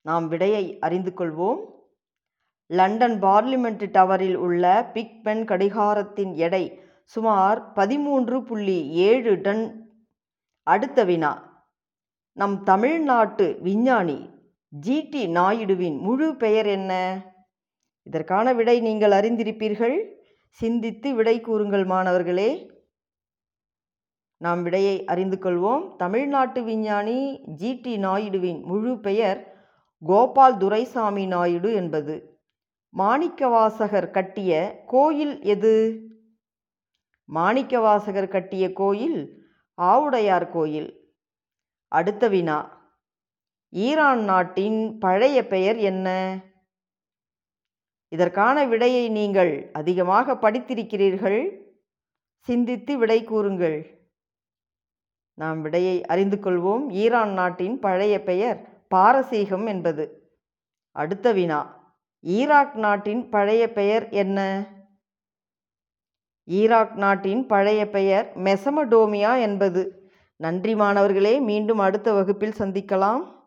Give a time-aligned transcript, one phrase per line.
[0.00, 1.60] நாம் விடையை அறிந்து கொள்வோம்.
[2.66, 9.90] லண்டன் பார்லிமெண்ட் டவரில் உள்ள பிக்பென் கடிகாரத்தின் எடை சுமார் பதிமூன்று புள்ளி ஏழு டன்
[10.62, 11.64] அடுத்த வினா.
[12.32, 14.30] நம் தமிழ்நாட்டு விஞ்ஞானி
[14.86, 17.20] ஜிடி நாயுடுவின் முழு பெயர் என்ன?
[18.02, 20.14] இதற்கான விடை நீங்கள் அறிந்திருப்பீர்கள்.
[20.48, 22.70] சிந்தித்து விடை கூறுங்கள் மாணவர்களே.
[24.36, 25.96] நாம் விடையை அறிந்து கொள்வோம்.
[25.96, 29.57] தமிழ்நாட்டு விஞ்ஞானி ஜிடி நாயுடுவின் முழு பெயர்
[30.04, 32.40] கோபால் துரைசாமி நாயுடு என்பது.
[32.98, 36.02] மாணிக்கவாசகர் கட்டிய கோயில் எது?
[37.34, 39.46] மாணிக்கவாசகர் கட்டிய கோயில்
[39.82, 41.16] ஆவுடையார் கோயில்.
[41.88, 42.86] அடுத்த வினா.
[43.70, 46.38] ஈரான் நாட்டின் பழைய பெயர் என்ன?
[48.08, 51.70] இதற்கான விடையை நீங்கள் அதிகமாக படித்திருக்கிறீர்கள்.
[52.38, 54.08] சிந்தித்து விடை கூறுங்கள்.
[55.34, 56.90] நாம் விடையை அறிந்து கொள்வோம்.
[56.90, 60.32] ஈரான் நாட்டின் பழைய பெயர் பாரசீகம் என்பது.
[60.92, 61.76] அடுத்த வினா
[62.20, 64.66] ஈராக் நாட்டின் பழைய பெயர் என்ன?
[66.44, 70.10] ஈராக் நாட்டின் பழைய பெயர் மெசமடோமியா என்பது.
[70.36, 73.37] நன்றி மாணவர்களே மீண்டும் அடுத்த வகுப்பில் சந்திக்கலாம்.